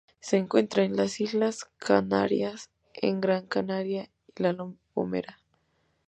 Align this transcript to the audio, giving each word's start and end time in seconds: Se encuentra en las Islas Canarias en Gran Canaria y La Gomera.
Se 0.19 0.37
encuentra 0.37 0.81
en 0.83 0.95
las 0.95 1.19
Islas 1.19 1.65
Canarias 1.77 2.71
en 2.95 3.21
Gran 3.21 3.45
Canaria 3.45 4.09
y 4.35 4.41
La 4.41 4.55
Gomera. 4.95 5.37